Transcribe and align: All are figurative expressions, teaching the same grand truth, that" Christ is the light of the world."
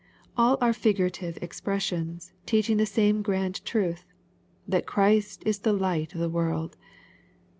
All 0.35 0.57
are 0.61 0.73
figurative 0.73 1.37
expressions, 1.43 2.33
teaching 2.47 2.77
the 2.77 2.87
same 2.87 3.21
grand 3.21 3.63
truth, 3.63 4.03
that" 4.67 4.87
Christ 4.87 5.43
is 5.45 5.59
the 5.59 5.73
light 5.73 6.15
of 6.15 6.19
the 6.21 6.27
world." 6.27 6.75